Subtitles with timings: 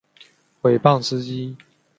[0.63, 1.55] 毁谤司机